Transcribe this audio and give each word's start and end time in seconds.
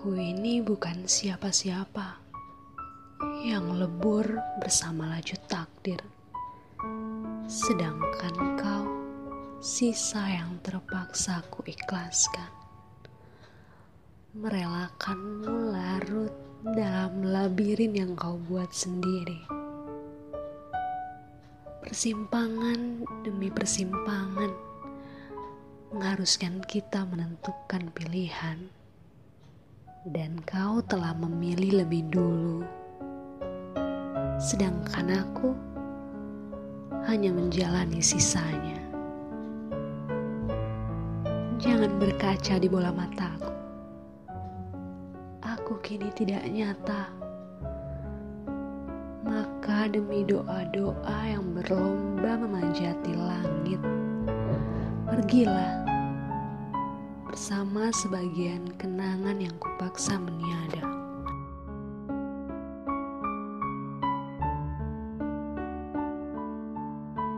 Aku 0.00 0.16
ini 0.16 0.64
bukan 0.64 1.04
siapa-siapa 1.04 2.24
yang 3.44 3.76
lebur 3.76 4.24
bersama 4.56 5.12
laju 5.12 5.36
takdir. 5.44 6.00
Sedangkan 7.44 8.56
kau 8.56 8.88
sisa 9.60 10.24
yang 10.24 10.56
terpaksa 10.64 11.44
ku 11.52 11.60
ikhlaskan. 11.68 12.48
Merelakanmu 14.40 15.68
larut 15.68 16.32
dalam 16.64 17.20
labirin 17.20 17.92
yang 17.92 18.16
kau 18.16 18.40
buat 18.40 18.72
sendiri. 18.72 19.44
Persimpangan 21.84 23.04
demi 23.20 23.52
persimpangan 23.52 24.48
mengharuskan 25.92 26.64
kita 26.64 27.04
menentukan 27.04 27.92
pilihan 27.92 28.79
dan 30.08 30.40
kau 30.48 30.80
telah 30.88 31.12
memilih 31.12 31.84
lebih 31.84 32.08
dulu. 32.08 32.64
Sedangkan 34.40 35.12
aku 35.12 35.52
hanya 37.04 37.28
menjalani 37.28 38.00
sisanya. 38.00 38.80
Jangan 41.60 42.00
berkaca 42.00 42.56
di 42.56 42.64
bola 42.64 42.88
mataku. 42.88 43.52
Aku 45.44 45.76
kini 45.84 46.08
tidak 46.16 46.48
nyata. 46.48 47.12
Maka 49.20 49.92
demi 49.92 50.24
doa-doa 50.24 51.18
yang 51.28 51.52
berlomba 51.52 52.40
memanjati 52.40 53.12
langit, 53.12 53.84
pergilah 55.04 55.79
bersama 57.30 57.94
sebagian 57.94 58.74
kenangan 58.74 59.38
yang 59.38 59.54
kupaksa 59.62 60.18
meniada. 60.18 60.99